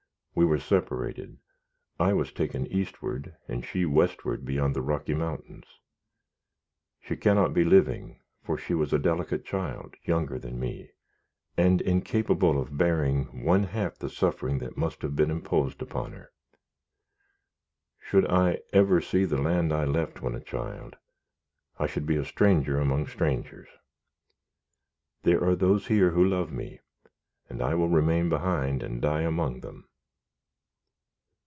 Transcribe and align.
We 0.33 0.45
were 0.45 0.59
separated; 0.59 1.39
I 1.99 2.13
was 2.13 2.31
taken 2.31 2.65
eastward, 2.67 3.35
and 3.49 3.65
she 3.65 3.85
westward 3.85 4.45
beyond 4.45 4.73
the 4.75 4.81
Rocky 4.81 5.13
Mountains. 5.13 5.65
She 7.01 7.17
cannot 7.17 7.53
be 7.53 7.65
living, 7.65 8.21
for 8.41 8.57
she 8.57 8.73
was 8.73 8.93
a 8.93 8.97
delicate 8.97 9.43
child, 9.43 9.95
younger 10.03 10.39
than 10.39 10.57
me, 10.57 10.91
and 11.57 11.81
incapable 11.81 12.57
of 12.61 12.77
bearing 12.77 13.43
one 13.43 13.63
half 13.65 13.99
the 13.99 14.09
suffering 14.09 14.59
that 14.59 14.77
must 14.77 15.01
have 15.01 15.17
been 15.17 15.29
imposed 15.29 15.81
upon 15.81 16.13
her. 16.13 16.31
Should 17.99 18.25
I 18.25 18.59
ever 18.71 19.01
see 19.01 19.25
the 19.25 19.39
land 19.39 19.73
I 19.73 19.83
left 19.83 20.21
when 20.21 20.33
a 20.33 20.39
child, 20.39 20.95
I 21.77 21.87
should 21.87 22.05
be 22.05 22.15
a 22.15 22.23
stranger 22.23 22.79
among 22.79 23.07
strangers. 23.07 23.67
There 25.23 25.43
are 25.43 25.57
those 25.57 25.87
here 25.87 26.11
who 26.11 26.23
love 26.23 26.53
me, 26.53 26.79
and 27.49 27.61
I 27.61 27.75
will 27.75 27.89
remain 27.89 28.29
behind 28.29 28.81
and 28.81 29.01
die 29.01 29.23
among 29.23 29.59
them." 29.59 29.89